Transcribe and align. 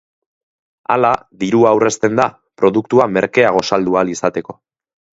Hala 0.95 1.11
dirua 1.43 1.69
aurrezten 1.75 2.17
da 2.23 2.27
produktua 2.63 3.09
merkeago 3.19 3.67
saldu 3.71 4.01
ahal 4.03 4.15
izateko. 4.19 4.61